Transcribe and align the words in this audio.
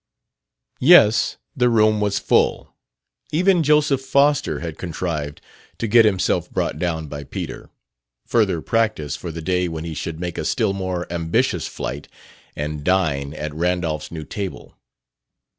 Yes, 0.79 1.37
the 1.55 1.69
room 1.69 1.99
was 2.01 2.17
full. 2.17 2.73
Even 3.31 3.61
Joseph 3.61 4.01
Foster 4.01 4.59
had 4.59 4.79
contrived 4.79 5.41
to 5.77 5.85
get 5.85 6.05
himself 6.05 6.49
brought 6.49 6.79
down 6.79 7.05
by 7.05 7.23
Peter: 7.23 7.69
further 8.25 8.61
practice 8.63 9.15
for 9.15 9.31
the 9.31 9.43
day 9.43 9.67
when 9.67 9.83
he 9.83 9.93
should 9.93 10.19
make 10.19 10.39
a 10.39 10.43
still 10.45 10.73
more 10.73 11.05
ambitious 11.13 11.67
flight 11.67 12.07
and 12.55 12.83
dine 12.83 13.35
at 13.35 13.53
Randolph's 13.53 14.11
new 14.11 14.23
table. 14.25 14.75